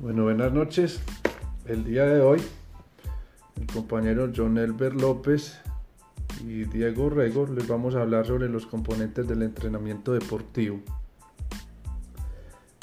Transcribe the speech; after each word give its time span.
Bueno, 0.00 0.22
buenas 0.22 0.50
noches. 0.50 0.98
El 1.66 1.84
día 1.84 2.06
de 2.06 2.22
hoy, 2.22 2.40
el 3.60 3.66
compañero 3.66 4.32
John 4.34 4.56
Elber 4.56 4.94
López 4.94 5.60
y 6.42 6.64
Diego 6.64 7.10
Rego 7.10 7.46
les 7.46 7.68
vamos 7.68 7.94
a 7.94 8.00
hablar 8.00 8.24
sobre 8.24 8.48
los 8.48 8.64
componentes 8.64 9.28
del 9.28 9.42
entrenamiento 9.42 10.14
deportivo. 10.14 10.80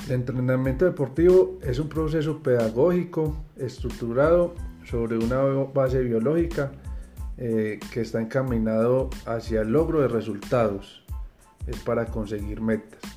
El 0.05 0.11
entrenamiento 0.11 0.85
deportivo 0.85 1.57
es 1.63 1.79
un 1.79 1.89
proceso 1.89 2.43
pedagógico 2.43 3.35
estructurado 3.55 4.53
sobre 4.85 5.17
una 5.17 5.37
base 5.73 6.03
biológica 6.03 6.71
eh, 7.39 7.79
que 7.91 8.01
está 8.01 8.21
encaminado 8.21 9.09
hacia 9.25 9.61
el 9.61 9.71
logro 9.71 10.01
de 10.01 10.07
resultados. 10.07 11.03
Es 11.65 11.79
para 11.79 12.05
conseguir 12.05 12.61
metas. 12.61 13.16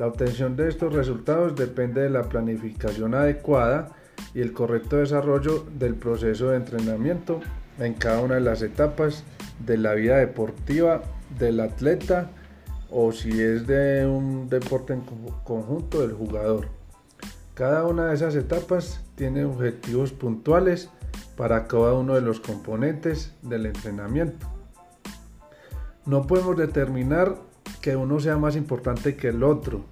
La 0.00 0.06
obtención 0.06 0.56
de 0.56 0.66
estos 0.66 0.94
resultados 0.94 1.54
depende 1.54 2.00
de 2.00 2.08
la 2.08 2.22
planificación 2.22 3.14
adecuada 3.14 3.88
y 4.32 4.40
el 4.40 4.54
correcto 4.54 4.96
desarrollo 4.96 5.66
del 5.78 5.94
proceso 5.94 6.48
de 6.48 6.56
entrenamiento 6.56 7.40
en 7.78 7.92
cada 7.92 8.22
una 8.22 8.36
de 8.36 8.40
las 8.40 8.62
etapas 8.62 9.24
de 9.66 9.76
la 9.76 9.92
vida 9.92 10.16
deportiva 10.16 11.02
del 11.38 11.60
atleta 11.60 12.30
o 12.90 13.12
si 13.12 13.42
es 13.42 13.66
de 13.66 14.06
un 14.06 14.48
deporte 14.48 14.94
en 14.94 15.02
conjunto 15.44 16.00
del 16.00 16.14
jugador. 16.14 16.68
Cada 17.52 17.84
una 17.84 18.06
de 18.06 18.14
esas 18.14 18.34
etapas 18.36 19.04
tiene 19.16 19.44
objetivos 19.44 20.12
puntuales 20.12 20.88
para 21.36 21.66
cada 21.66 21.92
uno 21.92 22.14
de 22.14 22.22
los 22.22 22.40
componentes 22.40 23.34
del 23.42 23.66
entrenamiento. 23.66 24.48
No 26.06 26.26
podemos 26.26 26.56
determinar 26.56 27.49
que 27.80 27.96
uno 27.96 28.20
sea 28.20 28.36
más 28.36 28.56
importante 28.56 29.16
que 29.16 29.28
el 29.28 29.42
otro 29.42 29.84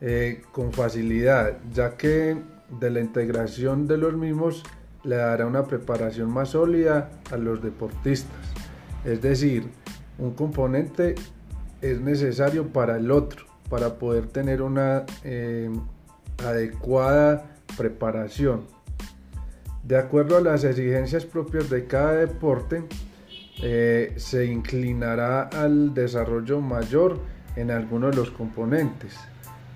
eh, 0.00 0.42
con 0.52 0.72
facilidad, 0.72 1.58
ya 1.72 1.96
que 1.96 2.36
de 2.80 2.90
la 2.90 3.00
integración 3.00 3.86
de 3.86 3.96
los 3.96 4.14
mismos 4.14 4.62
le 5.04 5.16
dará 5.16 5.46
una 5.46 5.64
preparación 5.64 6.30
más 6.30 6.50
sólida 6.50 7.10
a 7.30 7.36
los 7.36 7.62
deportistas. 7.62 8.30
Es 9.04 9.22
decir, 9.22 9.68
un 10.18 10.34
componente 10.34 11.14
es 11.80 12.00
necesario 12.00 12.68
para 12.68 12.96
el 12.96 13.10
otro, 13.10 13.46
para 13.70 13.94
poder 13.98 14.26
tener 14.26 14.62
una 14.62 15.04
eh, 15.22 15.70
adecuada 16.44 17.56
preparación. 17.76 18.64
De 19.84 19.96
acuerdo 19.96 20.36
a 20.36 20.40
las 20.40 20.64
exigencias 20.64 21.24
propias 21.24 21.70
de 21.70 21.86
cada 21.86 22.12
deporte, 22.14 22.82
eh, 23.62 24.14
se 24.16 24.46
inclinará 24.46 25.42
al 25.42 25.94
desarrollo 25.94 26.60
mayor 26.60 27.20
en 27.56 27.70
algunos 27.70 28.10
de 28.10 28.16
los 28.16 28.30
componentes 28.30 29.16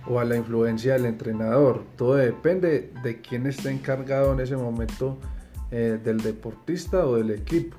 o 0.07 0.21
a 0.21 0.25
la 0.25 0.37
influencia 0.37 0.95
del 0.95 1.07
entrenador. 1.07 1.85
Todo 1.97 2.17
depende 2.17 2.93
de 3.03 3.21
quién 3.21 3.47
está 3.47 3.71
encargado 3.71 4.33
en 4.33 4.41
ese 4.41 4.57
momento 4.57 5.19
eh, 5.71 5.99
del 6.03 6.19
deportista 6.19 7.07
o 7.07 7.17
del 7.17 7.31
equipo. 7.31 7.77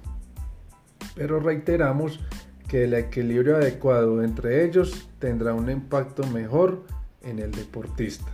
Pero 1.15 1.39
reiteramos 1.39 2.19
que 2.67 2.85
el 2.85 2.93
equilibrio 2.93 3.57
adecuado 3.57 4.23
entre 4.23 4.63
ellos 4.63 5.09
tendrá 5.19 5.53
un 5.53 5.69
impacto 5.69 6.25
mejor 6.27 6.83
en 7.21 7.39
el 7.39 7.51
deportista. 7.51 8.31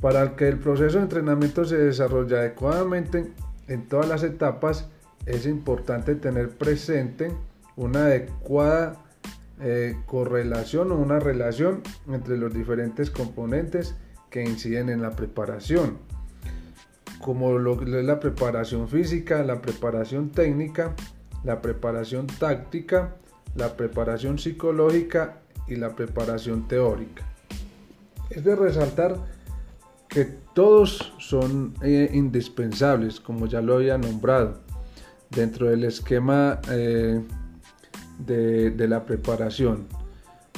Para 0.00 0.36
que 0.36 0.48
el 0.48 0.58
proceso 0.58 0.98
de 0.98 1.04
entrenamiento 1.04 1.64
se 1.64 1.78
desarrolle 1.78 2.36
adecuadamente 2.36 3.32
en 3.66 3.88
todas 3.88 4.08
las 4.08 4.22
etapas, 4.22 4.88
es 5.28 5.46
importante 5.46 6.14
tener 6.14 6.48
presente 6.48 7.30
una 7.76 8.06
adecuada 8.06 9.04
eh, 9.60 9.96
correlación 10.06 10.90
o 10.90 10.96
una 10.96 11.20
relación 11.20 11.82
entre 12.08 12.36
los 12.38 12.52
diferentes 12.54 13.10
componentes 13.10 13.94
que 14.30 14.42
inciden 14.42 14.88
en 14.88 15.02
la 15.02 15.10
preparación, 15.10 15.98
como 17.20 17.58
lo 17.58 17.80
es 17.82 18.04
la 18.04 18.20
preparación 18.20 18.88
física, 18.88 19.42
la 19.42 19.60
preparación 19.60 20.30
técnica, 20.30 20.94
la 21.44 21.60
preparación 21.60 22.26
táctica, 22.26 23.16
la 23.54 23.76
preparación 23.76 24.38
psicológica 24.38 25.40
y 25.66 25.76
la 25.76 25.94
preparación 25.94 26.68
teórica. 26.68 27.24
Es 28.30 28.44
de 28.44 28.56
resaltar 28.56 29.16
que 30.08 30.24
todos 30.54 31.12
son 31.18 31.74
eh, 31.82 32.10
indispensables, 32.12 33.20
como 33.20 33.46
ya 33.46 33.60
lo 33.60 33.76
había 33.76 33.98
nombrado 33.98 34.67
dentro 35.30 35.68
del 35.68 35.84
esquema 35.84 36.60
eh, 36.70 37.20
de, 38.18 38.88
la 38.88 39.04
preparación. 39.04 39.86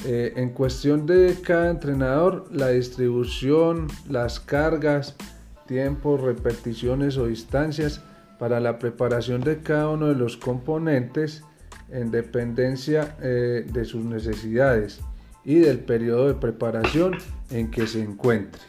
Eh, 0.05 0.33
en 0.35 0.49
cuestión 0.49 1.05
de 1.05 1.37
cada 1.45 1.69
entrenador, 1.69 2.47
la 2.51 2.69
distribución, 2.69 3.87
las 4.09 4.39
cargas, 4.39 5.15
tiempos, 5.67 6.21
repeticiones 6.21 7.17
o 7.17 7.27
distancias 7.27 8.01
para 8.39 8.59
la 8.59 8.79
preparación 8.79 9.41
de 9.41 9.59
cada 9.59 9.89
uno 9.89 10.07
de 10.07 10.15
los 10.15 10.37
componentes 10.37 11.43
en 11.91 12.09
dependencia 12.09 13.15
eh, 13.21 13.67
de 13.71 13.85
sus 13.85 14.03
necesidades 14.03 15.01
y 15.43 15.59
del 15.59 15.79
periodo 15.79 16.27
de 16.27 16.33
preparación 16.35 17.17
en 17.51 17.69
que 17.69 17.85
se 17.85 18.01
encuentre. 18.01 18.61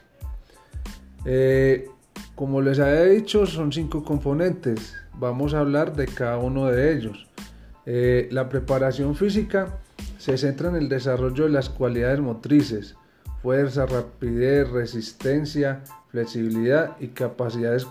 Como 2.35 2.61
les 2.61 2.79
había 2.79 3.05
dicho, 3.05 3.47
son 3.47 3.73
cinco 3.73 4.03
componentes 4.05 4.95
vamos 5.19 5.55
a 5.55 5.61
hablar 5.61 5.95
de 5.95 6.07
cada 6.07 6.39
uno 6.39 6.67
de 6.67 6.93
ellos. 6.93 7.27
Eh, 7.87 8.29
la 8.31 8.49
preparación 8.49 9.15
física 9.15 9.79
se 10.19 10.37
centra 10.37 10.69
en 10.69 10.77
el 10.77 10.89
desarrollo 10.89 11.45
de 11.45 11.51
las 11.51 11.69
cualidades 11.69 12.21
motrices, 12.21 12.97
fuerza, 13.43 13.87
rapidez, 13.87 14.69
resistencia, 14.71 15.83
flexibilidad 16.09 16.97
y 17.01 17.09
capacidades 17.09 17.87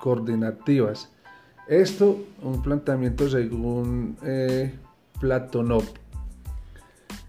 coordinativas. 0.00 1.10
Esto 1.68 2.24
un 2.42 2.62
planteamiento 2.62 3.28
según 3.28 4.16
eh, 4.24 4.74
Platonov. 5.20 5.84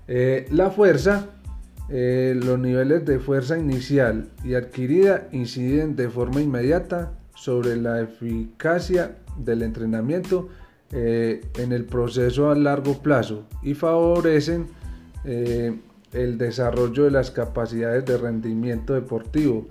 Eh, 0.07 0.47
la 0.51 0.71
fuerza, 0.71 1.27
los 1.89 2.59
niveles 2.59 3.05
de 3.05 3.19
fuerza 3.19 3.57
inicial 3.57 4.29
y 4.43 4.53
adquirida 4.53 5.27
inciden 5.31 5.95
de 5.95 6.09
forma 6.09 6.41
inmediata 6.41 7.13
sobre 7.35 7.75
la 7.77 8.01
eficacia 8.01 9.15
del 9.37 9.63
entrenamiento 9.63 10.49
eh, 10.91 11.41
en 11.57 11.71
el 11.71 11.85
proceso 11.85 12.49
a 12.49 12.55
largo 12.55 13.01
plazo 13.01 13.45
y 13.63 13.73
favorecen 13.73 14.67
eh, 15.23 15.79
el 16.13 16.37
desarrollo 16.37 17.03
de 17.03 17.11
las 17.11 17.31
capacidades 17.31 18.05
de 18.05 18.17
rendimiento 18.17 18.93
deportivo, 18.93 19.67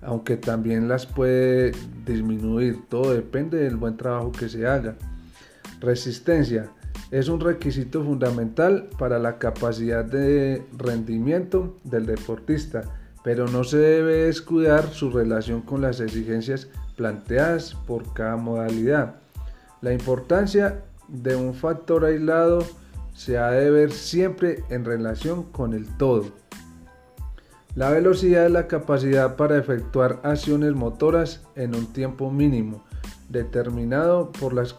aunque 0.00 0.36
también 0.36 0.88
las 0.88 1.06
puede 1.06 1.72
disminuir. 2.06 2.78
Todo 2.88 3.12
depende 3.14 3.58
del 3.58 3.76
buen 3.76 3.96
trabajo 3.96 4.32
que 4.32 4.48
se 4.48 4.66
haga. 4.66 4.96
Resistencia 5.80 6.70
es 7.14 7.28
un 7.28 7.38
requisito 7.38 8.02
fundamental 8.02 8.88
para 8.98 9.20
la 9.20 9.38
capacidad 9.38 10.04
de 10.04 10.66
rendimiento 10.76 11.76
del 11.84 12.06
deportista, 12.06 12.82
pero 13.22 13.46
no 13.46 13.62
se 13.62 13.76
debe 13.76 14.24
descuidar 14.24 14.88
su 14.88 15.12
relación 15.12 15.60
con 15.60 15.80
las 15.80 16.00
exigencias 16.00 16.66
planteadas 16.96 17.76
por 17.86 18.12
cada 18.14 18.36
modalidad. 18.36 19.14
La 19.80 19.92
importancia 19.92 20.82
de 21.06 21.36
un 21.36 21.54
factor 21.54 22.04
aislado 22.04 22.66
se 23.14 23.38
ha 23.38 23.52
de 23.52 23.70
ver 23.70 23.92
siempre 23.92 24.64
en 24.68 24.84
relación 24.84 25.44
con 25.44 25.72
el 25.72 25.86
todo. 25.96 26.32
La 27.76 27.90
velocidad 27.90 28.46
es 28.46 28.50
la 28.50 28.66
capacidad 28.66 29.36
para 29.36 29.56
efectuar 29.56 30.18
acciones 30.24 30.74
motoras 30.74 31.42
en 31.54 31.76
un 31.76 31.86
tiempo 31.92 32.32
mínimo, 32.32 32.82
determinado 33.28 34.32
por 34.32 34.52
las 34.52 34.74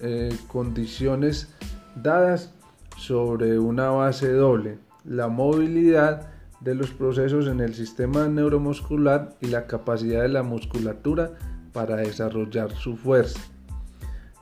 eh, 0.00 0.36
condiciones 0.48 1.48
dadas 1.96 2.52
sobre 2.96 3.58
una 3.58 3.90
base 3.90 4.32
doble. 4.32 4.78
La 5.04 5.28
movilidad 5.28 6.28
de 6.60 6.74
los 6.74 6.90
procesos 6.90 7.46
en 7.46 7.60
el 7.60 7.74
sistema 7.74 8.28
neuromuscular 8.28 9.34
y 9.40 9.46
la 9.46 9.66
capacidad 9.66 10.22
de 10.22 10.28
la 10.28 10.42
musculatura 10.42 11.32
para 11.72 11.96
desarrollar 11.96 12.72
su 12.72 12.96
fuerza. 12.96 13.40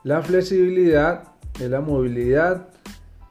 La 0.03 0.21
flexibilidad 0.21 1.23
es 1.59 1.69
la 1.69 1.81
movilidad, 1.81 2.67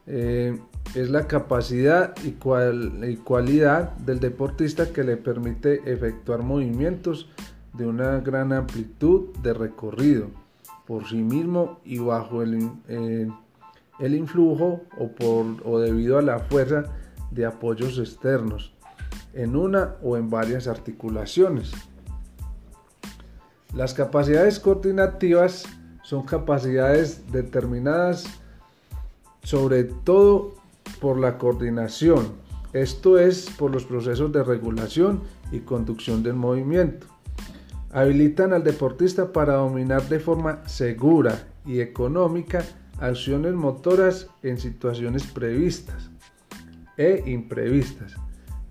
eh, 0.07 0.59
es 0.95 1.09
la 1.09 1.27
capacidad 1.27 2.15
y, 2.23 2.29
y 2.29 3.15
cualidad 3.17 3.91
del 3.97 4.19
deportista 4.19 4.91
que 4.91 5.03
le 5.03 5.17
permite 5.17 5.81
efectuar 5.91 6.41
movimientos 6.41 7.29
de 7.73 7.85
una 7.85 8.19
gran 8.19 8.53
amplitud 8.53 9.35
de 9.43 9.53
recorrido 9.53 10.27
por 10.87 11.07
sí 11.07 11.17
mismo 11.17 11.79
y 11.85 11.99
bajo 11.99 12.41
el, 12.41 12.71
eh, 12.87 13.27
el 13.99 14.15
influjo 14.15 14.81
o, 14.97 15.09
por, 15.09 15.45
o 15.65 15.79
debido 15.79 16.17
a 16.17 16.21
la 16.21 16.39
fuerza 16.39 16.83
de 17.31 17.45
apoyos 17.45 17.97
externos 17.99 18.73
en 19.33 19.55
una 19.55 19.95
o 20.01 20.17
en 20.17 20.29
varias 20.29 20.67
articulaciones. 20.67 21.71
Las 23.73 23.93
capacidades 23.93 24.59
coordinativas 24.59 25.65
son 26.03 26.23
capacidades 26.23 27.31
determinadas 27.31 28.25
sobre 29.43 29.83
todo 29.83 30.55
por 30.99 31.19
la 31.19 31.37
coordinación, 31.37 32.33
esto 32.73 33.17
es 33.17 33.49
por 33.49 33.71
los 33.71 33.85
procesos 33.85 34.31
de 34.31 34.43
regulación 34.43 35.21
y 35.51 35.61
conducción 35.61 36.21
del 36.21 36.35
movimiento. 36.35 37.07
Habilitan 37.91 38.53
al 38.53 38.63
deportista 38.63 39.31
para 39.33 39.53
dominar 39.53 40.03
de 40.07 40.19
forma 40.19 40.67
segura 40.67 41.47
y 41.65 41.79
económica 41.79 42.63
acciones 42.99 43.53
motoras 43.53 44.27
en 44.43 44.57
situaciones 44.57 45.23
previstas 45.25 46.09
e 46.97 47.23
imprevistas 47.25 48.15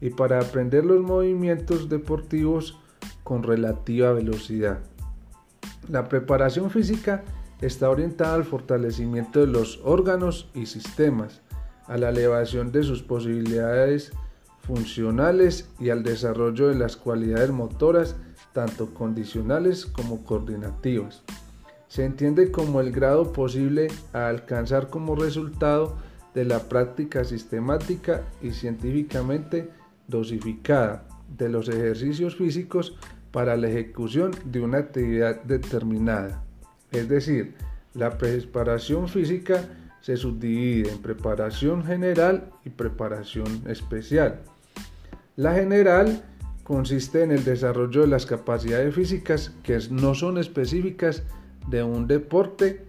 y 0.01 0.11
para 0.11 0.41
aprender 0.41 0.85
los 0.85 1.01
movimientos 1.01 1.89
deportivos 1.89 2.79
con 3.25 3.43
relativa 3.43 4.13
velocidad. 4.13 4.81
La 5.89 6.09
preparación 6.09 6.71
física 6.71 7.25
está 7.61 7.91
orientada 7.91 8.35
al 8.35 8.45
fortalecimiento 8.45 9.41
de 9.41 9.49
los 9.49 9.81
órganos 9.85 10.51
y 10.55 10.67
sistemas, 10.67 11.41
a 11.87 11.97
la 11.97 12.11
elevación 12.11 12.71
de 12.71 12.83
sus 12.83 13.03
posibilidades 13.03 14.13
funcionales 14.61 15.71
y 15.81 15.89
al 15.89 16.03
desarrollo 16.03 16.69
de 16.69 16.75
las 16.75 16.97
cualidades 16.97 17.51
motoras, 17.51 18.17
tanto 18.53 18.93
condicionales 18.93 19.87
como 19.87 20.25
coordinativas. 20.25 21.25
Se 21.89 22.05
entiende 22.05 22.51
como 22.53 22.81
el 22.81 22.93
grado 22.93 23.33
posible 23.33 23.89
a 24.13 24.29
alcanzar 24.29 24.91
como 24.91 25.17
resultado 25.17 25.97
de 26.35 26.45
la 26.45 26.69
práctica 26.69 27.25
sistemática 27.25 28.23
y 28.43 28.53
científicamente 28.53 29.71
dosificada 30.07 31.05
de 31.37 31.49
los 31.49 31.69
ejercicios 31.69 32.37
físicos 32.37 32.97
para 33.33 33.57
la 33.57 33.69
ejecución 33.69 34.33
de 34.45 34.61
una 34.61 34.79
actividad 34.79 35.43
determinada. 35.43 36.43
Es 36.91 37.09
decir, 37.09 37.55
la 37.95 38.17
preparación 38.17 39.09
física 39.09 39.65
se 40.01 40.17
subdivide 40.17 40.91
en 40.91 40.99
preparación 40.99 41.85
general 41.85 42.51
y 42.65 42.71
preparación 42.71 43.63
especial. 43.67 44.41
La 45.37 45.55
general 45.55 46.23
consiste 46.65 47.23
en 47.23 47.31
el 47.31 47.45
desarrollo 47.45 48.03
de 48.03 48.07
las 48.09 48.27
capacidades 48.27 48.95
físicas 48.95 49.53
que 49.63 49.79
no 49.91 50.15
son 50.15 50.39
específicas 50.39 51.23
de 51.69 51.83
un 51.83 52.07
deporte 52.07 52.87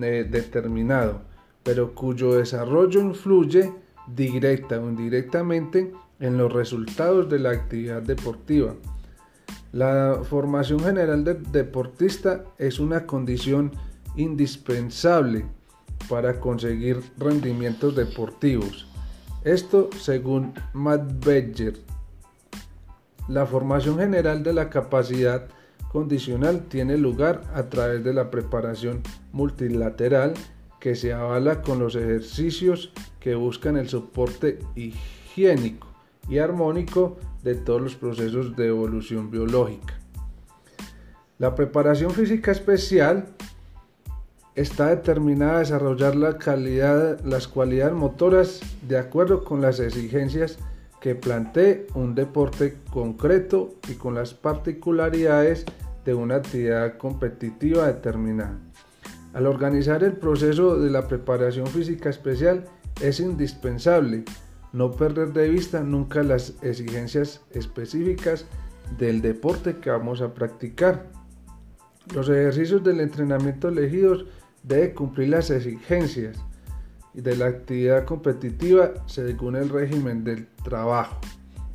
eh, 0.00 0.26
determinado, 0.30 1.22
pero 1.62 1.94
cuyo 1.94 2.34
desarrollo 2.34 3.00
influye 3.00 3.72
directa 4.06 4.78
o 4.78 4.88
indirectamente 4.88 5.92
en 6.20 6.38
los 6.38 6.52
resultados 6.52 7.28
de 7.28 7.38
la 7.38 7.50
actividad 7.50 8.02
deportiva. 8.02 8.74
La 9.72 10.20
formación 10.22 10.80
general 10.80 11.24
del 11.24 11.42
deportista 11.50 12.44
es 12.58 12.78
una 12.78 13.06
condición 13.06 13.72
indispensable 14.16 15.46
para 16.08 16.38
conseguir 16.38 17.00
rendimientos 17.18 17.96
deportivos. 17.96 18.86
Esto 19.42 19.90
según 20.00 20.54
Matt 20.72 21.24
Bedger. 21.24 21.80
La 23.28 23.46
formación 23.46 23.98
general 23.98 24.42
de 24.42 24.52
la 24.52 24.70
capacidad 24.70 25.48
condicional 25.94 26.64
tiene 26.68 26.98
lugar 26.98 27.42
a 27.54 27.68
través 27.70 28.02
de 28.02 28.12
la 28.12 28.28
preparación 28.28 29.00
multilateral 29.30 30.34
que 30.80 30.96
se 30.96 31.12
avala 31.12 31.62
con 31.62 31.78
los 31.78 31.94
ejercicios 31.94 32.92
que 33.20 33.36
buscan 33.36 33.76
el 33.76 33.88
soporte 33.88 34.58
higiénico 34.74 35.86
y 36.28 36.38
armónico 36.38 37.16
de 37.44 37.54
todos 37.54 37.80
los 37.80 37.94
procesos 37.94 38.56
de 38.56 38.66
evolución 38.66 39.30
biológica. 39.30 39.94
La 41.38 41.54
preparación 41.54 42.10
física 42.10 42.50
especial 42.50 43.26
está 44.56 44.88
determinada 44.88 45.58
a 45.58 45.60
desarrollar 45.60 46.16
las 46.16 47.46
cualidades 47.46 47.94
motoras 47.94 48.62
de 48.88 48.98
acuerdo 48.98 49.44
con 49.44 49.60
las 49.60 49.78
exigencias 49.78 50.58
que 51.00 51.14
plantee 51.14 51.86
un 51.94 52.16
deporte 52.16 52.78
concreto 52.90 53.74
y 53.88 53.94
con 53.94 54.16
las 54.16 54.34
particularidades 54.34 55.66
de 56.04 56.14
una 56.14 56.36
actividad 56.36 56.96
competitiva 56.98 57.86
determinada. 57.86 58.58
Al 59.32 59.46
organizar 59.46 60.04
el 60.04 60.12
proceso 60.12 60.78
de 60.78 60.90
la 60.90 61.08
preparación 61.08 61.66
física 61.66 62.08
especial 62.08 62.64
es 63.00 63.20
indispensable 63.20 64.24
no 64.72 64.90
perder 64.90 65.32
de 65.32 65.48
vista 65.48 65.82
nunca 65.82 66.22
las 66.22 66.54
exigencias 66.62 67.40
específicas 67.52 68.46
del 68.98 69.22
deporte 69.22 69.76
que 69.76 69.90
vamos 69.90 70.20
a 70.20 70.34
practicar. 70.34 71.06
Los 72.14 72.28
ejercicios 72.28 72.82
del 72.84 73.00
entrenamiento 73.00 73.68
elegidos 73.68 74.26
debe 74.62 74.92
cumplir 74.92 75.30
las 75.30 75.50
exigencias 75.50 76.38
de 77.14 77.36
la 77.36 77.46
actividad 77.46 78.04
competitiva 78.04 78.92
según 79.06 79.56
el 79.56 79.68
régimen 79.68 80.24
del 80.24 80.48
trabajo. 80.64 81.20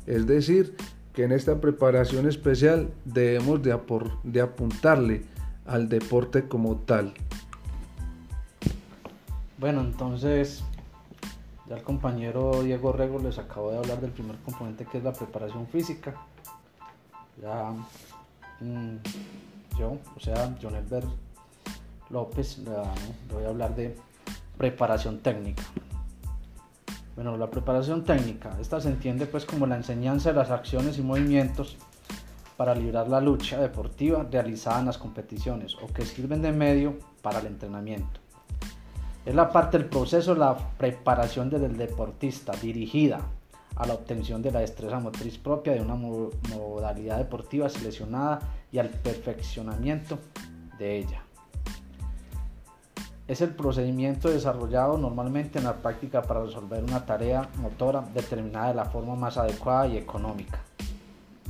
Es 0.06 0.26
decir, 0.26 0.74
que 1.20 1.24
en 1.26 1.32
esta 1.32 1.60
preparación 1.60 2.26
especial 2.26 2.88
debemos 3.04 3.62
de, 3.62 3.78
de 4.24 4.40
apuntarle 4.40 5.22
al 5.66 5.86
deporte 5.90 6.48
como 6.48 6.76
tal. 6.76 7.12
Bueno, 9.58 9.82
entonces 9.82 10.64
ya 11.68 11.76
el 11.76 11.82
compañero 11.82 12.62
Diego 12.62 12.92
Rego 12.92 13.18
les 13.18 13.38
acabó 13.38 13.70
de 13.70 13.76
hablar 13.76 14.00
del 14.00 14.12
primer 14.12 14.36
componente 14.38 14.86
que 14.86 14.96
es 14.96 15.04
la 15.04 15.12
preparación 15.12 15.66
física. 15.66 16.14
Ya 17.42 17.70
mm, 18.60 18.96
yo, 19.78 19.98
o 20.16 20.20
sea, 20.20 20.56
John 20.62 20.74
Elber 20.74 21.04
López, 22.08 22.64
voy 23.30 23.44
a 23.44 23.48
hablar 23.48 23.76
de 23.76 23.94
preparación 24.56 25.18
técnica. 25.18 25.64
Bueno, 27.16 27.36
la 27.36 27.50
preparación 27.50 28.04
técnica, 28.04 28.56
esta 28.60 28.80
se 28.80 28.88
entiende 28.88 29.26
pues 29.26 29.44
como 29.44 29.66
la 29.66 29.76
enseñanza 29.76 30.30
de 30.30 30.36
las 30.36 30.50
acciones 30.50 30.98
y 30.98 31.02
movimientos 31.02 31.76
para 32.56 32.74
librar 32.74 33.08
la 33.08 33.20
lucha 33.20 33.60
deportiva 33.60 34.26
realizada 34.30 34.80
en 34.80 34.86
las 34.86 34.98
competiciones 34.98 35.74
o 35.82 35.86
que 35.88 36.04
sirven 36.04 36.40
de 36.40 36.52
medio 36.52 36.98
para 37.20 37.40
el 37.40 37.46
entrenamiento. 37.46 38.20
Es 39.26 39.34
la 39.34 39.50
parte 39.50 39.78
del 39.78 39.88
proceso 39.88 40.34
de 40.34 40.40
la 40.40 40.56
preparación 40.78 41.50
del 41.50 41.76
deportista 41.76 42.52
dirigida 42.52 43.20
a 43.76 43.86
la 43.86 43.94
obtención 43.94 44.40
de 44.40 44.52
la 44.52 44.60
destreza 44.60 44.98
motriz 44.98 45.36
propia 45.38 45.74
de 45.74 45.80
una 45.80 45.94
modalidad 45.94 47.18
deportiva 47.18 47.68
seleccionada 47.68 48.40
y 48.72 48.78
al 48.78 48.88
perfeccionamiento 48.88 50.18
de 50.78 50.98
ella 50.98 51.22
es 53.30 53.40
el 53.42 53.50
procedimiento 53.50 54.28
desarrollado 54.28 54.98
normalmente 54.98 55.60
en 55.60 55.64
la 55.64 55.76
práctica 55.76 56.20
para 56.20 56.42
resolver 56.42 56.82
una 56.82 57.06
tarea 57.06 57.48
motora 57.58 58.02
determinada 58.12 58.70
de 58.70 58.74
la 58.74 58.86
forma 58.86 59.14
más 59.14 59.36
adecuada 59.36 59.86
y 59.86 59.96
económica. 59.96 60.58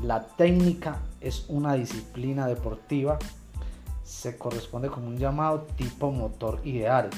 La 0.03 0.23
técnica 0.23 0.99
es 1.23 1.47
una 1.49 1.73
disciplina 1.73 2.47
deportiva, 2.47 3.19
se 4.05 4.37
corresponde 4.37 4.91
con 4.91 5.05
un 5.05 5.17
llamado 5.17 5.69
tipo 5.77 6.11
motor 6.11 6.61
ideal, 6.65 7.09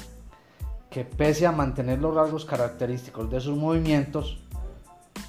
que 0.90 1.04
pese 1.04 1.45
a 1.45 1.50
mantener 1.50 1.99
los 1.99 2.14
rasgos 2.14 2.45
característicos 2.45 3.28
de 3.33 3.40
sus 3.40 3.59
movimientos, 3.59 4.38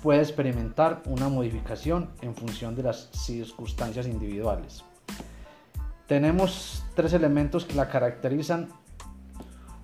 puede 0.03 0.21
experimentar 0.21 1.01
una 1.07 1.27
modificación 1.27 2.11
en 2.21 2.35
función 2.35 2.75
de 2.75 2.83
las 2.83 3.09
circunstancias 3.13 4.05
individuales. 4.05 4.83
Tenemos 6.05 6.83
tres 6.95 7.13
elementos 7.13 7.65
que 7.65 7.73
la 7.73 7.89
caracterizan 7.89 8.69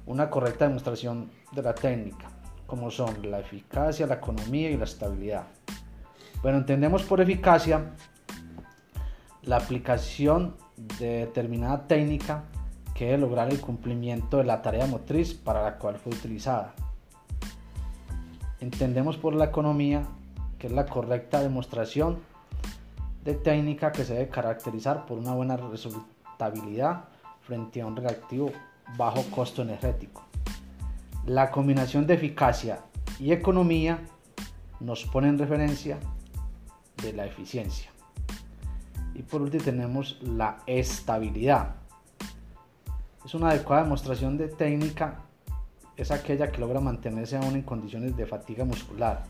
una 0.10 0.28
correcta 0.32 0.66
demostración 0.66 1.30
de 1.51 1.62
la 1.62 1.75
técnica, 1.75 2.32
como 2.66 2.89
son 2.89 3.30
la 3.30 3.39
eficacia, 3.39 4.08
la 4.08 4.16
economía 4.16 4.72
y 4.72 4.75
la 4.75 4.86
estabilidad. 4.86 5.44
Bueno, 6.42 6.58
entendemos 6.58 7.04
por 7.04 7.22
eficacia 7.22 7.92
la 9.44 9.58
aplicación 9.58 10.56
de 10.98 11.28
determinada 11.28 11.88
técnica 11.88 12.46
que 12.96 13.06
debe 13.06 13.20
lograr 13.20 13.51
el 13.51 13.62
cumplimiento 13.62 14.38
de 14.38 14.46
la 14.46 14.63
tarea 14.63 14.88
motriz 14.88 15.36
para 15.36 15.62
la 15.62 15.78
cual 15.78 15.98
fue 16.00 16.12
utilizada. 16.12 16.74
Entendemos 18.60 19.16
por 19.16 19.36
la 19.36 19.46
economía 19.46 20.08
que 20.58 20.68
es 20.68 20.74
la 20.74 20.88
correcta 20.88 21.39
demostración 21.39 22.18
de 23.24 23.36
técnica 23.36 23.92
que 23.92 24.04
se 24.04 24.16
debe 24.16 24.30
caracterizar 24.30 25.06
por 25.06 25.20
una 25.20 25.36
buena 25.36 25.56
resultabilidad 25.56 27.06
frente 27.42 27.82
a 27.82 27.86
un 27.86 27.96
reactivo 27.96 28.51
bajo 28.98 29.24
costo 29.31 29.62
energético. 29.62 30.24
La 31.25 31.51
combinación 31.51 32.08
de 32.08 32.15
eficacia 32.15 32.79
y 33.19 33.31
economía 33.31 34.00
nos 34.79 35.05
pone 35.05 35.27
en 35.27 35.38
referencia 35.38 36.00
de 37.01 37.13
la 37.13 37.25
eficiencia. 37.25 37.91
Y 39.13 39.24
por 39.24 39.41
último 39.41 39.63
tenemos 39.63 40.19
la 40.22 40.60
estabilidad. 40.65 41.75
Es 43.25 43.34
una 43.34 43.50
adecuada 43.50 43.84
demostración 43.84 44.38
de 44.38 44.48
técnica, 44.48 45.19
es 45.98 46.12
aquella 46.12 46.51
que 46.51 46.62
logra 46.62 46.79
mantenerse 46.79 47.38
aún 47.38 47.55
en 47.55 47.63
condiciones 47.63 48.15
de 48.15 48.25
fatiga 48.25 48.63
muscular, 48.63 49.24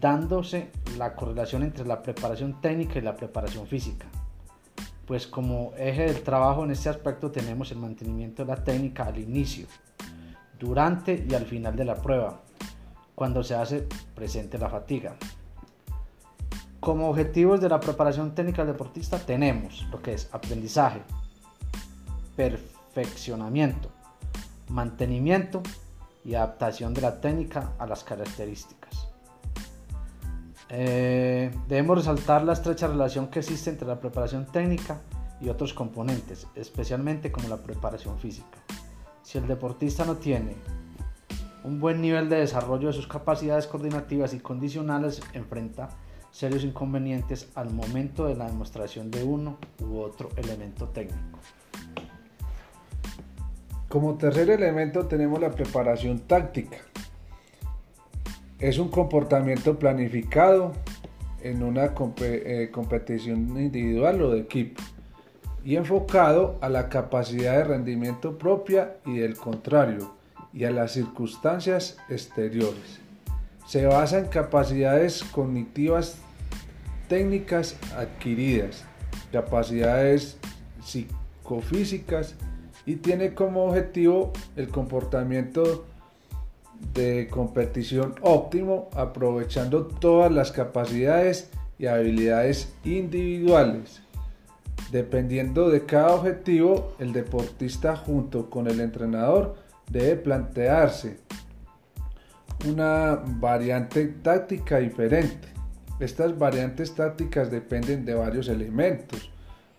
dándose 0.00 0.70
la 0.96 1.14
correlación 1.14 1.62
entre 1.62 1.84
la 1.84 2.02
preparación 2.02 2.60
técnica 2.60 2.98
y 2.98 3.02
la 3.02 3.14
preparación 3.14 3.66
física 3.66 4.06
pues 5.06 5.26
como 5.26 5.72
eje 5.76 6.06
del 6.06 6.22
trabajo 6.22 6.64
en 6.64 6.70
este 6.70 6.88
aspecto 6.88 7.30
tenemos 7.30 7.70
el 7.72 7.78
mantenimiento 7.78 8.44
de 8.44 8.52
la 8.52 8.62
técnica 8.62 9.04
al 9.04 9.18
inicio, 9.18 9.66
durante 10.58 11.26
y 11.28 11.34
al 11.34 11.44
final 11.44 11.74
de 11.74 11.84
la 11.84 11.96
prueba, 11.96 12.40
cuando 13.14 13.42
se 13.42 13.54
hace 13.54 13.86
presente 14.14 14.58
la 14.58 14.68
fatiga. 14.68 15.16
Como 16.80 17.08
objetivos 17.08 17.60
de 17.60 17.68
la 17.68 17.78
preparación 17.78 18.34
técnica 18.34 18.64
del 18.64 18.74
deportista 18.74 19.18
tenemos 19.18 19.86
lo 19.90 20.02
que 20.02 20.14
es 20.14 20.28
aprendizaje, 20.32 21.02
perfeccionamiento, 22.36 23.90
mantenimiento 24.68 25.62
y 26.24 26.34
adaptación 26.34 26.94
de 26.94 27.02
la 27.02 27.20
técnica 27.20 27.72
a 27.78 27.86
las 27.86 28.02
características. 28.04 29.11
Eh, 30.74 31.50
debemos 31.68 31.98
resaltar 31.98 32.44
la 32.44 32.54
estrecha 32.54 32.86
relación 32.86 33.28
que 33.28 33.40
existe 33.40 33.68
entre 33.68 33.86
la 33.86 34.00
preparación 34.00 34.46
técnica 34.46 35.02
y 35.38 35.50
otros 35.50 35.74
componentes, 35.74 36.46
especialmente 36.54 37.30
como 37.30 37.48
la 37.48 37.58
preparación 37.58 38.18
física. 38.18 38.58
Si 39.22 39.36
el 39.36 39.46
deportista 39.46 40.06
no 40.06 40.16
tiene 40.16 40.56
un 41.62 41.78
buen 41.78 42.00
nivel 42.00 42.30
de 42.30 42.36
desarrollo 42.36 42.88
de 42.88 42.94
sus 42.94 43.06
capacidades 43.06 43.66
coordinativas 43.66 44.32
y 44.32 44.40
condicionales, 44.40 45.20
enfrenta 45.34 45.90
serios 46.30 46.64
inconvenientes 46.64 47.50
al 47.54 47.70
momento 47.70 48.24
de 48.24 48.34
la 48.34 48.46
demostración 48.46 49.10
de 49.10 49.22
uno 49.22 49.58
u 49.80 49.98
otro 49.98 50.30
elemento 50.36 50.88
técnico. 50.88 51.38
Como 53.90 54.16
tercer 54.16 54.48
elemento 54.48 55.04
tenemos 55.04 55.38
la 55.38 55.50
preparación 55.50 56.20
táctica. 56.20 56.78
Es 58.62 58.78
un 58.78 58.90
comportamiento 58.90 59.76
planificado 59.76 60.70
en 61.42 61.64
una 61.64 61.94
eh, 62.20 62.70
competición 62.72 63.58
individual 63.58 64.22
o 64.22 64.30
de 64.30 64.38
equipo 64.38 64.80
y 65.64 65.74
enfocado 65.74 66.58
a 66.60 66.68
la 66.68 66.88
capacidad 66.88 67.56
de 67.56 67.64
rendimiento 67.64 68.38
propia 68.38 68.98
y 69.04 69.16
del 69.16 69.34
contrario 69.34 70.14
y 70.52 70.62
a 70.62 70.70
las 70.70 70.92
circunstancias 70.92 71.96
exteriores. 72.08 73.00
Se 73.66 73.84
basa 73.84 74.20
en 74.20 74.26
capacidades 74.26 75.24
cognitivas 75.24 76.18
técnicas 77.08 77.76
adquiridas, 77.96 78.84
capacidades 79.32 80.38
psicofísicas 80.84 82.36
y 82.86 82.94
tiene 82.94 83.34
como 83.34 83.64
objetivo 83.64 84.32
el 84.54 84.68
comportamiento 84.68 85.84
de 86.94 87.28
competición 87.28 88.14
óptimo 88.22 88.90
aprovechando 88.94 89.86
todas 89.86 90.30
las 90.30 90.52
capacidades 90.52 91.50
y 91.78 91.86
habilidades 91.86 92.74
individuales. 92.84 94.02
Dependiendo 94.90 95.70
de 95.70 95.86
cada 95.86 96.14
objetivo, 96.14 96.92
el 96.98 97.12
deportista 97.12 97.96
junto 97.96 98.50
con 98.50 98.66
el 98.66 98.80
entrenador 98.80 99.56
debe 99.90 100.16
plantearse 100.16 101.18
una 102.68 103.20
variante 103.24 104.06
táctica 104.06 104.78
diferente. 104.78 105.48
Estas 105.98 106.38
variantes 106.38 106.94
tácticas 106.94 107.50
dependen 107.50 108.04
de 108.04 108.14
varios 108.14 108.48
elementos, 108.48 109.30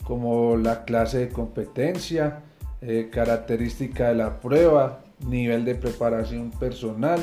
como 0.04 0.58
la 0.58 0.84
clase 0.84 1.20
de 1.20 1.30
competencia, 1.30 2.42
eh, 2.82 3.10
característica 3.12 4.10
de 4.10 4.16
la 4.16 4.40
prueba, 4.40 5.03
nivel 5.26 5.66
de 5.66 5.76
preparación 5.76 6.52
personal, 6.52 7.20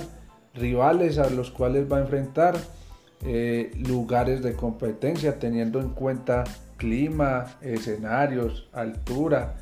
rivales 0.55 1.19
a 1.19 1.31
los 1.31 1.51
cuales 1.51 1.91
va 1.91 1.99
a 1.99 2.01
enfrentar, 2.01 2.57
eh, 3.25 3.71
lugares 3.87 4.43
de 4.43 4.55
competencia 4.55 5.39
teniendo 5.39 5.81
en 5.81 5.91
cuenta 5.91 6.45
clima, 6.79 7.59
escenarios, 7.61 8.69
altura, 8.73 9.57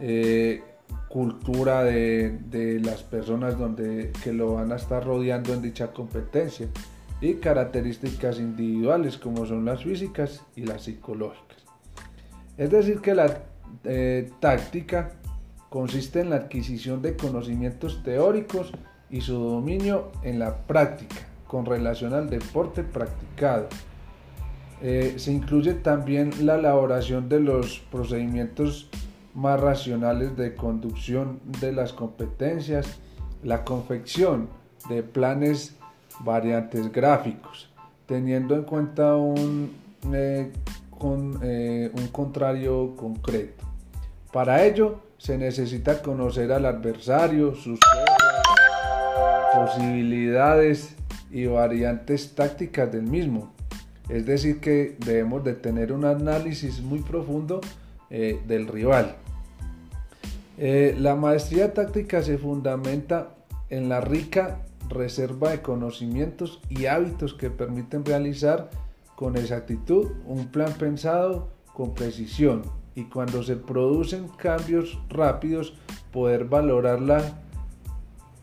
eh, 0.00 0.62
cultura 1.08 1.84
de, 1.84 2.80
las 2.82 3.02
personas 3.04 3.56
donde, 3.56 4.12
que 4.22 4.32
lo 4.32 4.54
van 4.54 4.72
a 4.72 4.76
estar 4.76 5.04
rodeando 5.04 5.54
en 5.54 5.62
dicha 5.62 5.92
competencia 5.92 6.66
y 7.20 7.34
características 7.34 8.38
individuales 8.38 9.16
como 9.16 9.46
son 9.46 9.64
las 9.64 9.84
físicas 9.84 10.42
y 10.56 10.64
las 10.64 10.82
psicológicas. 10.82 11.64
Es 12.58 12.70
decir, 12.70 13.00
que 13.00 13.14
la 13.14 13.38
eh, 13.84 14.30
táctica 14.40 15.12
consiste 15.76 16.20
en 16.20 16.30
la 16.30 16.36
adquisición 16.36 17.02
de 17.02 17.18
conocimientos 17.18 18.02
teóricos 18.02 18.72
y 19.10 19.20
su 19.20 19.34
dominio 19.34 20.10
en 20.22 20.38
la 20.38 20.56
práctica 20.56 21.28
con 21.46 21.66
relación 21.66 22.14
al 22.14 22.30
deporte 22.30 22.82
practicado. 22.82 23.68
Eh, 24.80 25.16
se 25.18 25.32
incluye 25.32 25.74
también 25.74 26.46
la 26.46 26.54
elaboración 26.54 27.28
de 27.28 27.40
los 27.40 27.80
procedimientos 27.92 28.88
más 29.34 29.60
racionales 29.60 30.34
de 30.38 30.54
conducción 30.54 31.40
de 31.60 31.72
las 31.72 31.92
competencias, 31.92 32.98
la 33.42 33.62
confección 33.62 34.48
de 34.88 35.02
planes 35.02 35.76
variantes 36.20 36.90
gráficos, 36.90 37.70
teniendo 38.06 38.54
en 38.54 38.62
cuenta 38.62 39.14
un, 39.16 39.72
eh, 40.10 40.50
eh, 41.42 41.90
un 41.92 42.08
contrario 42.08 42.96
concreto. 42.96 43.62
Para 44.32 44.64
ello 44.64 45.04
se 45.18 45.38
necesita 45.38 46.02
conocer 46.02 46.52
al 46.52 46.66
adversario, 46.66 47.54
sus 47.54 47.78
posibilidades 49.54 50.94
y 51.30 51.46
variantes 51.46 52.34
tácticas 52.34 52.92
del 52.92 53.04
mismo. 53.04 53.52
Es 54.08 54.26
decir, 54.26 54.60
que 54.60 54.96
debemos 55.04 55.42
de 55.44 55.54
tener 55.54 55.92
un 55.92 56.04
análisis 56.04 56.80
muy 56.80 57.00
profundo 57.00 57.60
eh, 58.10 58.40
del 58.46 58.68
rival. 58.68 59.16
Eh, 60.58 60.94
la 60.98 61.16
maestría 61.16 61.74
táctica 61.74 62.22
se 62.22 62.38
fundamenta 62.38 63.34
en 63.68 63.88
la 63.88 64.00
rica 64.00 64.60
reserva 64.88 65.50
de 65.50 65.60
conocimientos 65.60 66.60
y 66.68 66.86
hábitos 66.86 67.34
que 67.34 67.50
permiten 67.50 68.04
realizar 68.04 68.70
con 69.16 69.36
exactitud 69.36 70.12
un 70.26 70.46
plan 70.46 70.72
pensado 70.74 71.48
con 71.74 71.94
precisión 71.94 72.62
y 72.96 73.04
cuando 73.04 73.44
se 73.44 73.54
producen 73.54 74.26
cambios 74.26 74.98
rápidos 75.08 75.74
poder 76.12 76.46
valorar 76.46 77.00
la, 77.00 77.38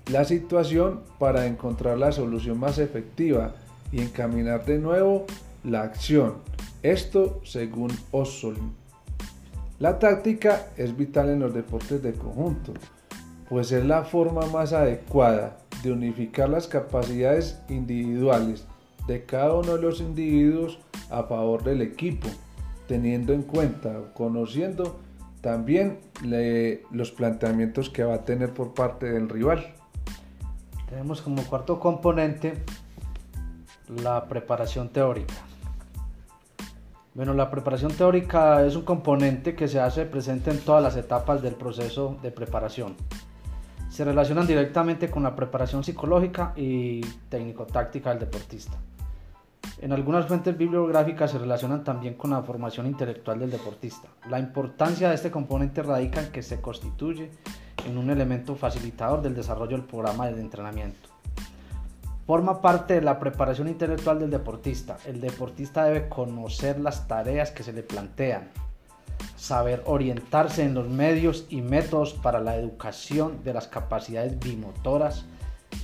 la 0.10 0.24
situación 0.24 1.01
para 1.19 1.48
encontrar 1.48 1.98
la 1.98 2.12
solución 2.13 2.60
más 2.60 2.77
efectiva 2.77 3.55
y 3.91 4.01
encaminar 4.01 4.63
de 4.65 4.77
nuevo 4.77 5.25
la 5.63 5.81
acción. 5.81 6.36
Esto 6.83 7.41
según 7.43 7.91
Ossolin. 8.12 8.74
La 9.79 10.00
táctica 10.00 10.67
es 10.77 10.95
vital 10.95 11.29
en 11.29 11.39
los 11.39 11.53
deportes 11.53 12.03
de 12.03 12.13
conjunto, 12.13 12.74
pues 13.50 13.72
es 13.72 13.83
la 13.86 14.03
forma 14.03 14.45
más 14.45 14.72
adecuada 14.72 15.57
de 15.83 15.91
unificar 15.91 16.48
las 16.48 16.67
capacidades 16.67 17.60
individuales 17.69 18.65
de 19.07 19.25
cada 19.25 19.55
uno 19.55 19.75
de 19.75 19.81
los 19.81 20.00
individuos 20.00 20.79
a 21.10 21.24
favor 21.24 21.63
del 21.63 21.81
equipo, 21.81 22.27
teniendo 22.87 23.33
en 23.33 23.43
cuenta, 23.43 24.11
conociendo 24.13 24.99
también 25.41 25.99
los 26.91 27.11
planteamientos 27.11 27.89
que 27.89 28.03
va 28.03 28.15
a 28.15 28.25
tener 28.25 28.53
por 28.53 28.73
parte 28.73 29.11
del 29.11 29.29
rival. 29.29 29.73
Tenemos 30.89 31.21
como 31.21 31.43
cuarto 31.43 31.79
componente 31.79 32.63
la 34.01 34.25
preparación 34.27 34.89
teórica. 34.89 35.33
Bueno, 37.13 37.33
la 37.33 37.51
preparación 37.51 37.91
teórica 37.91 38.65
es 38.65 38.75
un 38.75 38.83
componente 38.83 39.55
que 39.55 39.67
se 39.67 39.79
hace 39.79 40.05
presente 40.05 40.49
en 40.49 40.59
todas 40.59 40.81
las 40.81 40.95
etapas 40.95 41.41
del 41.41 41.55
proceso 41.55 42.17
de 42.23 42.31
preparación. 42.31 42.95
Se 43.89 44.03
relacionan 44.03 44.47
directamente 44.47 45.11
con 45.11 45.21
la 45.23 45.35
preparación 45.35 45.83
psicológica 45.83 46.53
y 46.55 47.01
técnico-táctica 47.29 48.09
del 48.09 48.19
deportista. 48.19 48.77
En 49.82 49.92
algunas 49.92 50.27
fuentes 50.27 50.58
bibliográficas 50.58 51.32
se 51.32 51.39
relacionan 51.39 51.84
también 51.84 52.13
con 52.13 52.32
la 52.32 52.44
formación 52.44 52.86
intelectual 52.86 53.39
del 53.39 53.51
deportista. 53.51 54.08
La 54.30 54.39
importancia 54.39 55.10
de 55.10 55.15
este 55.15 55.32
componente 55.32 55.82
radica 55.82 56.22
en 56.22 56.32
que 56.32 56.44
se 56.44 56.62
constituye 56.62 57.32
en 57.86 57.98
un 57.98 58.10
elemento 58.10 58.56
facilitador 58.56 59.22
del 59.22 59.36
desarrollo 59.36 59.75
del 59.75 59.86
programa 59.86 60.27
de 60.27 60.39
entrenamiento. 60.39 61.10
Forma 62.25 62.62
parte 62.62 62.94
de 62.94 63.01
la 63.01 63.20
preparación 63.20 63.68
intelectual 63.68 64.20
del 64.20 64.30
deportista. 64.30 64.98
El 65.06 65.20
deportista 65.20 65.84
debe 65.84 66.08
conocer 66.08 66.80
las 66.80 67.08
tareas 67.08 67.51
que 67.51 67.63
se 67.63 67.74
le 67.74 67.84
plantean, 67.84 68.50
saber 69.36 69.84
orientarse 69.86 70.63
en 70.63 70.74
los 70.74 70.88
medios 70.88 71.46
y 71.50 71.62
métodos 71.62 72.13
para 72.13 72.39
la 72.39 72.56
educación 72.56 73.44
de 73.44 73.53
las 73.53 73.68
capacidades 73.68 74.39
bimotoras 74.39 75.25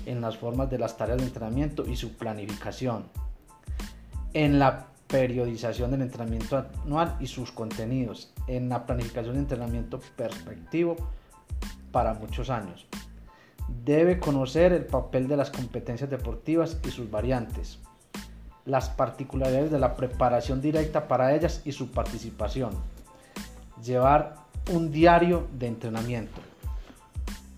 en 0.05 0.21
las 0.21 0.37
formas 0.37 0.69
de 0.69 0.77
las 0.77 0.95
tareas 0.95 1.17
de 1.17 1.25
entrenamiento 1.25 1.85
y 1.85 1.97
su 1.97 2.13
planificación, 2.13 3.03
en 4.33 4.59
la 4.59 4.87
periodización 5.07 5.91
del 5.91 6.03
entrenamiento 6.03 6.65
anual 6.85 7.15
y 7.19 7.27
sus 7.27 7.51
contenidos, 7.51 8.31
en 8.47 8.69
la 8.69 8.85
planificación 8.85 9.33
de 9.33 9.41
entrenamiento 9.41 9.99
perspectivo 10.15 10.95
para 11.91 12.13
muchos 12.13 12.49
años. 12.49 12.85
Debe 13.83 14.19
conocer 14.19 14.71
el 14.73 14.85
papel 14.85 15.27
de 15.27 15.37
las 15.37 15.49
competencias 15.49 16.09
deportivas 16.09 16.77
y 16.85 16.91
sus 16.91 17.09
variantes, 17.09 17.79
las 18.65 18.89
particularidades 18.89 19.71
de 19.71 19.79
la 19.79 19.95
preparación 19.95 20.61
directa 20.61 21.07
para 21.07 21.33
ellas 21.33 21.61
y 21.65 21.71
su 21.71 21.91
participación. 21.91 22.71
Llevar 23.83 24.35
un 24.71 24.91
diario 24.91 25.47
de 25.57 25.67
entrenamiento. 25.67 26.41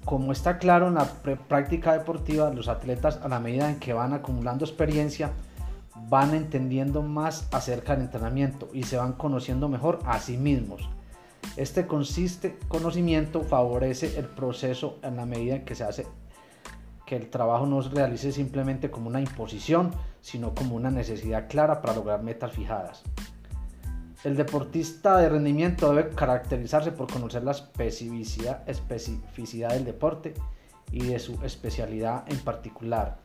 Como 0.05 0.31
está 0.31 0.57
claro 0.57 0.87
en 0.87 0.95
la 0.95 1.05
práctica 1.47 1.93
deportiva, 1.93 2.49
los 2.49 2.67
atletas 2.67 3.19
a 3.21 3.27
la 3.27 3.39
medida 3.39 3.69
en 3.69 3.79
que 3.79 3.93
van 3.93 4.13
acumulando 4.13 4.65
experiencia, 4.65 5.31
van 6.09 6.33
entendiendo 6.33 7.01
más 7.01 7.47
acerca 7.51 7.93
del 7.93 8.05
entrenamiento 8.05 8.69
y 8.73 8.83
se 8.83 8.97
van 8.97 9.13
conociendo 9.13 9.69
mejor 9.69 9.99
a 10.05 10.19
sí 10.19 10.37
mismos. 10.37 10.89
Este 11.57 11.87
consiste, 11.87 12.57
conocimiento 12.67 13.41
favorece 13.41 14.17
el 14.17 14.25
proceso 14.25 14.99
en 15.03 15.17
la 15.17 15.25
medida 15.25 15.55
en 15.55 15.65
que 15.65 15.75
se 15.75 15.83
hace 15.83 16.07
que 17.11 17.17
el 17.17 17.29
trabajo 17.29 17.65
no 17.65 17.81
se 17.81 17.89
realice 17.89 18.31
simplemente 18.31 18.89
como 18.89 19.09
una 19.09 19.19
imposición, 19.19 19.91
sino 20.21 20.55
como 20.55 20.77
una 20.77 20.89
necesidad 20.89 21.49
clara 21.49 21.81
para 21.81 21.93
lograr 21.93 22.23
metas 22.23 22.53
fijadas. 22.53 23.03
El 24.23 24.37
deportista 24.37 25.17
de 25.17 25.27
rendimiento 25.27 25.93
debe 25.93 26.11
caracterizarse 26.11 26.93
por 26.93 27.11
conocer 27.11 27.43
la 27.43 27.51
especificidad, 27.51 28.63
especificidad 28.65 29.73
del 29.73 29.83
deporte 29.83 30.35
y 30.89 31.03
de 31.03 31.19
su 31.19 31.33
especialidad 31.43 32.23
en 32.31 32.39
particular. 32.39 33.17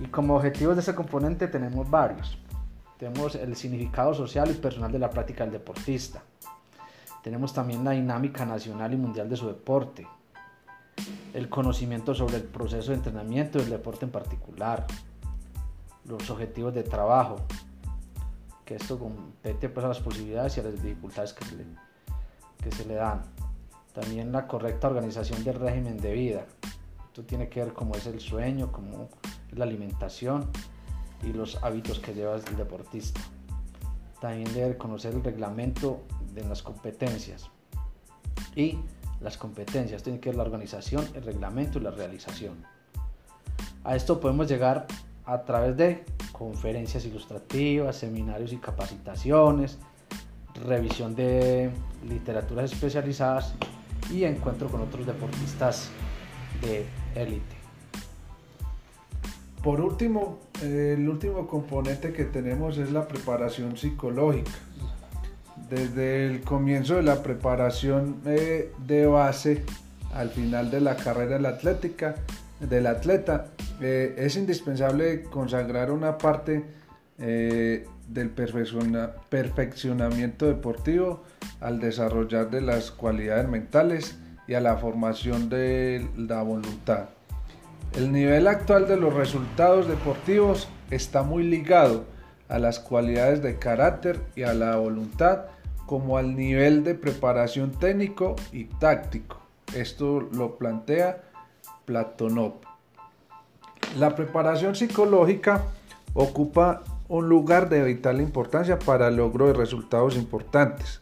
Y 0.00 0.06
como 0.06 0.36
objetivos 0.36 0.74
de 0.76 0.82
ese 0.82 0.94
componente 0.94 1.48
tenemos 1.48 1.88
varios. 1.88 2.38
Tenemos 2.98 3.34
el 3.34 3.54
significado 3.56 4.14
social 4.14 4.50
y 4.50 4.54
personal 4.54 4.90
de 4.90 4.98
la 4.98 5.10
práctica 5.10 5.44
del 5.44 5.52
deportista. 5.52 6.22
Tenemos 7.22 7.52
también 7.52 7.84
la 7.84 7.92
dinámica 7.92 8.44
nacional 8.44 8.92
y 8.92 8.96
mundial 8.96 9.28
de 9.28 9.36
su 9.36 9.46
deporte. 9.46 10.06
El 11.32 11.48
conocimiento 11.48 12.14
sobre 12.14 12.36
el 12.36 12.44
proceso 12.44 12.90
de 12.90 12.98
entrenamiento 12.98 13.58
del 13.58 13.70
deporte 13.70 14.04
en 14.04 14.10
particular. 14.10 14.86
Los 16.04 16.28
objetivos 16.30 16.74
de 16.74 16.82
trabajo, 16.82 17.36
que 18.64 18.76
esto 18.76 18.98
compete 18.98 19.68
pues, 19.68 19.84
a 19.84 19.88
las 19.88 20.00
posibilidades 20.00 20.56
y 20.56 20.60
a 20.60 20.64
las 20.64 20.82
dificultades 20.82 21.32
que 21.32 21.44
se, 21.44 21.56
le, 21.56 21.64
que 22.62 22.70
se 22.70 22.84
le 22.84 22.94
dan. 22.94 23.22
También 23.92 24.32
la 24.32 24.46
correcta 24.46 24.88
organización 24.88 25.42
del 25.44 25.54
régimen 25.54 25.98
de 25.98 26.12
vida. 26.12 26.46
Esto 27.06 27.22
tiene 27.22 27.48
que 27.48 27.64
ver 27.64 27.72
cómo 27.72 27.94
es 27.94 28.06
el 28.06 28.20
sueño, 28.20 28.70
cómo 28.70 29.08
la 29.56 29.64
alimentación 29.64 30.48
y 31.22 31.32
los 31.32 31.62
hábitos 31.62 31.98
que 31.98 32.14
lleva 32.14 32.36
el 32.36 32.56
deportista. 32.56 33.20
También 34.20 34.52
debe 34.54 34.76
conocer 34.76 35.14
el 35.14 35.22
reglamento 35.22 36.02
de 36.34 36.44
las 36.44 36.62
competencias. 36.62 37.50
Y 38.56 38.78
las 39.20 39.36
competencias 39.36 40.02
tienen 40.02 40.20
que 40.20 40.30
ver 40.30 40.36
la 40.36 40.44
organización, 40.44 41.06
el 41.14 41.24
reglamento 41.24 41.78
y 41.78 41.82
la 41.82 41.90
realización. 41.90 42.64
A 43.84 43.96
esto 43.96 44.20
podemos 44.20 44.48
llegar 44.48 44.86
a 45.24 45.42
través 45.42 45.76
de 45.76 46.04
conferencias 46.32 47.04
ilustrativas, 47.04 47.96
seminarios 47.96 48.52
y 48.52 48.58
capacitaciones, 48.58 49.78
revisión 50.66 51.14
de 51.14 51.70
literaturas 52.08 52.72
especializadas 52.72 53.54
y 54.10 54.24
encuentro 54.24 54.68
con 54.68 54.82
otros 54.82 55.06
deportistas 55.06 55.90
de 56.60 56.86
élite. 57.14 57.63
Por 59.64 59.80
último, 59.80 60.38
el 60.62 61.08
último 61.08 61.46
componente 61.46 62.12
que 62.12 62.24
tenemos 62.24 62.76
es 62.76 62.92
la 62.92 63.08
preparación 63.08 63.78
psicológica. 63.78 64.50
Desde 65.70 66.26
el 66.26 66.42
comienzo 66.42 66.96
de 66.96 67.02
la 67.02 67.22
preparación 67.22 68.20
eh, 68.26 68.70
de 68.86 69.06
base 69.06 69.62
al 70.12 70.28
final 70.28 70.70
de 70.70 70.82
la 70.82 70.96
carrera 70.96 71.38
la 71.38 71.48
atlética, 71.48 72.16
del 72.60 72.86
atleta, 72.86 73.46
eh, 73.80 74.14
es 74.18 74.36
indispensable 74.36 75.22
consagrar 75.22 75.90
una 75.90 76.18
parte 76.18 76.62
eh, 77.18 77.86
del 78.06 78.28
perfeccionamiento 78.30 80.46
deportivo 80.46 81.24
al 81.60 81.80
desarrollar 81.80 82.50
de 82.50 82.60
las 82.60 82.90
cualidades 82.90 83.48
mentales 83.48 84.18
y 84.46 84.52
a 84.54 84.60
la 84.60 84.76
formación 84.76 85.48
de 85.48 86.06
la 86.16 86.42
voluntad. 86.42 87.08
El 87.96 88.10
nivel 88.10 88.48
actual 88.48 88.88
de 88.88 88.96
los 88.96 89.14
resultados 89.14 89.86
deportivos 89.86 90.68
está 90.90 91.22
muy 91.22 91.44
ligado 91.44 92.04
a 92.48 92.58
las 92.58 92.80
cualidades 92.80 93.40
de 93.40 93.56
carácter 93.56 94.20
y 94.34 94.42
a 94.42 94.52
la 94.52 94.76
voluntad 94.76 95.42
como 95.86 96.18
al 96.18 96.34
nivel 96.34 96.82
de 96.82 96.96
preparación 96.96 97.70
técnico 97.70 98.34
y 98.50 98.64
táctico. 98.64 99.40
Esto 99.76 100.20
lo 100.20 100.56
plantea 100.56 101.22
Platonov. 101.84 102.54
La 103.96 104.16
preparación 104.16 104.74
psicológica 104.74 105.62
ocupa 106.14 106.82
un 107.08 107.28
lugar 107.28 107.68
de 107.68 107.84
vital 107.84 108.20
importancia 108.20 108.76
para 108.76 109.06
el 109.06 109.16
logro 109.16 109.46
de 109.46 109.52
resultados 109.52 110.16
importantes. 110.16 111.00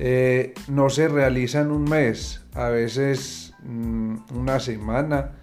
Eh, 0.00 0.54
no 0.66 0.90
se 0.90 1.06
realiza 1.06 1.60
en 1.60 1.70
un 1.70 1.84
mes, 1.84 2.42
a 2.54 2.68
veces 2.68 3.54
mm, 3.62 4.16
una 4.34 4.58
semana 4.58 5.38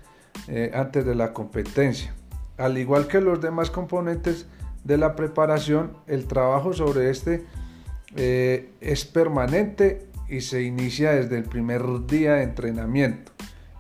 eh, 0.48 0.72
antes 0.76 1.04
de 1.06 1.16
la 1.16 1.34
competencia. 1.34 2.14
Al 2.58 2.78
igual 2.78 3.08
que 3.08 3.20
los 3.20 3.42
demás 3.42 3.72
componentes 3.72 4.46
de 4.84 4.98
la 4.98 5.16
preparación, 5.16 5.94
el 6.06 6.28
trabajo 6.28 6.72
sobre 6.74 7.10
este 7.10 7.44
eh, 8.16 8.70
es 8.80 9.06
permanente 9.06 10.08
y 10.30 10.42
se 10.42 10.62
inicia 10.62 11.14
desde 11.14 11.38
el 11.38 11.46
primer 11.46 11.84
día 12.06 12.36
de 12.36 12.44
entrenamiento 12.44 13.32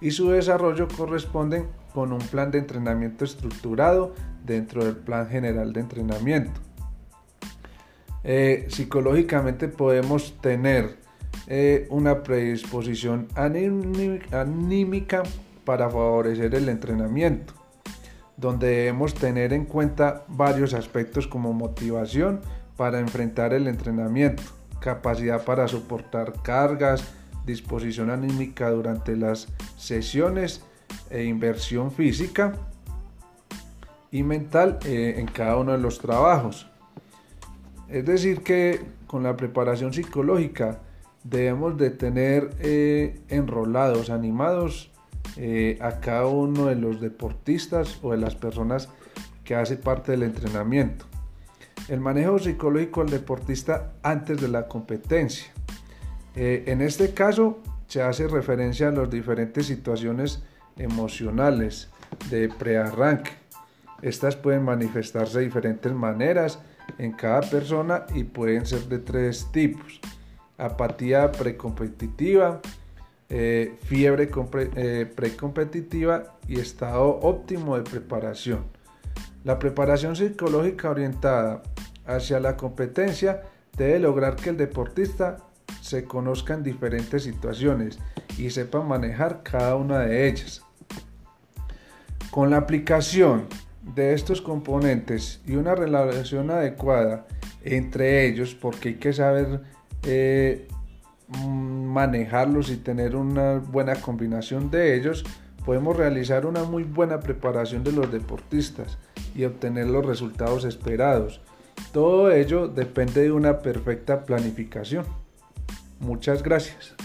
y 0.01 0.11
su 0.11 0.29
desarrollo 0.29 0.87
corresponde 0.87 1.65
con 1.93 2.11
un 2.11 2.19
plan 2.19 2.49
de 2.49 2.57
entrenamiento 2.57 3.25
estructurado 3.25 4.15
dentro 4.43 4.83
del 4.83 4.95
plan 4.95 5.29
general 5.29 5.71
de 5.71 5.79
entrenamiento. 5.81 6.59
Eh, 8.23 8.65
psicológicamente 8.69 9.67
podemos 9.67 10.35
tener 10.41 10.97
una 11.89 12.23
predisposición 12.23 13.27
anímica 13.35 15.21
para 15.65 15.89
favorecer 15.89 16.55
el 16.55 16.69
entrenamiento, 16.69 17.53
donde 18.37 18.67
debemos 18.67 19.13
tener 19.13 19.51
en 19.53 19.65
cuenta 19.65 20.23
varios 20.27 20.73
aspectos 20.73 21.27
como 21.27 21.53
motivación 21.53 22.41
para 22.77 22.99
enfrentar 22.99 23.53
el 23.53 23.67
entrenamiento, 23.67 24.43
capacidad 24.79 25.43
para 25.43 25.67
soportar 25.67 26.41
cargas, 26.41 27.03
disposición 27.45 28.09
anímica 28.09 28.69
durante 28.69 29.15
las 29.15 29.47
sesiones 29.77 30.63
e 31.09 31.23
inversión 31.23 31.91
física 31.91 32.53
y 34.11 34.23
mental 34.23 34.79
eh, 34.85 35.15
en 35.17 35.27
cada 35.27 35.57
uno 35.57 35.73
de 35.73 35.77
los 35.77 35.99
trabajos. 35.99 36.67
Es 37.89 38.05
decir, 38.05 38.41
que 38.41 38.81
con 39.07 39.23
la 39.23 39.37
preparación 39.37 39.93
psicológica 39.93 40.79
debemos 41.23 41.77
de 41.77 41.91
tener 41.91 42.51
eh, 42.59 43.21
enrolados, 43.29 44.09
animados 44.09 44.91
eh, 45.37 45.77
a 45.81 45.99
cada 45.99 46.27
uno 46.27 46.67
de 46.67 46.75
los 46.75 47.01
deportistas 47.01 47.99
o 48.01 48.11
de 48.11 48.17
las 48.17 48.35
personas 48.35 48.89
que 49.43 49.55
hace 49.55 49.77
parte 49.77 50.11
del 50.11 50.23
entrenamiento. 50.23 51.05
El 51.87 51.99
manejo 51.99 52.39
psicológico 52.39 53.01
del 53.01 53.11
deportista 53.11 53.93
antes 54.01 54.41
de 54.41 54.47
la 54.47 54.67
competencia. 54.67 55.51
en 56.35 56.81
este 56.81 57.13
caso 57.13 57.59
se 57.87 58.01
hace 58.01 58.27
referencia 58.27 58.89
a 58.89 58.91
las 58.91 59.09
diferentes 59.09 59.67
situaciones 59.67 60.43
emocionales 60.77 61.89
de 62.29 62.49
prearranque. 62.49 63.31
Estas 64.01 64.35
pueden 64.35 64.63
manifestarse 64.63 65.39
de 65.39 65.45
diferentes 65.45 65.91
maneras 65.93 66.59
en 66.97 67.11
cada 67.13 67.41
persona 67.41 68.05
y 68.13 68.23
pueden 68.23 68.65
ser 68.65 68.83
de 68.83 68.99
tres 68.99 69.51
tipos. 69.51 69.99
Apatía 70.57 71.31
precompetitiva, 71.31 72.61
eh, 73.29 73.77
fiebre 73.83 74.29
eh, 74.75 75.11
precompetitiva 75.15 76.37
y 76.47 76.59
estado 76.59 77.19
óptimo 77.21 77.75
de 77.77 77.83
preparación. 77.83 78.65
La 79.43 79.59
preparación 79.59 80.15
psicológica 80.15 80.89
orientada 80.89 81.63
hacia 82.05 82.39
la 82.39 82.55
competencia 82.55 83.41
debe 83.77 83.99
lograr 83.99 84.35
que 84.35 84.49
el 84.49 84.57
deportista 84.57 85.37
se 85.81 86.05
conozca 86.05 86.53
en 86.53 86.63
diferentes 86.63 87.23
situaciones 87.23 87.99
y 88.37 88.49
sepa 88.49 88.81
manejar 88.81 89.41
cada 89.43 89.75
una 89.75 89.99
de 89.99 90.27
ellas. 90.27 90.61
Con 92.31 92.49
la 92.49 92.57
aplicación 92.57 93.47
de 93.81 94.13
estos 94.13 94.41
componentes 94.41 95.41
y 95.45 95.55
una 95.55 95.75
relación 95.75 96.49
adecuada 96.49 97.27
entre 97.63 98.27
ellos, 98.27 98.55
porque 98.55 98.89
hay 98.89 98.95
que 98.95 99.13
saber 99.13 99.61
eh, 100.03 100.67
manejarlos 101.27 102.69
y 102.69 102.77
tener 102.77 103.15
una 103.15 103.59
buena 103.59 103.95
combinación 103.95 104.69
de 104.69 104.95
ellos, 104.95 105.23
podemos 105.65 105.97
realizar 105.97 106.45
una 106.45 106.63
muy 106.63 106.83
buena 106.83 107.19
preparación 107.19 107.83
de 107.83 107.91
los 107.91 108.11
deportistas 108.11 108.97
y 109.35 109.45
obtener 109.45 109.87
los 109.87 110.05
resultados 110.05 110.65
esperados. 110.65 111.41
Todo 111.91 112.31
ello 112.31 112.67
depende 112.67 113.21
de 113.21 113.31
una 113.31 113.59
perfecta 113.59 114.23
planificación. 114.23 115.05
Muchas 115.99 116.43
gracias. 116.43 116.95